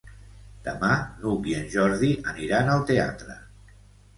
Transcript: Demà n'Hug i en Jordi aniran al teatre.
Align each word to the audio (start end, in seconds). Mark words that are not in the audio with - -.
Demà 0.67 0.95
n'Hug 1.19 1.45
i 1.51 1.53
en 1.59 1.67
Jordi 1.75 2.09
aniran 2.33 2.73
al 2.79 2.83
teatre. 2.93 3.37